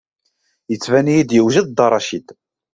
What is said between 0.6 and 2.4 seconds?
Ittban-iyi-d yewjed Dda Racid.